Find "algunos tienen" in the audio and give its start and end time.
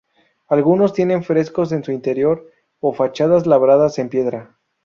0.47-1.23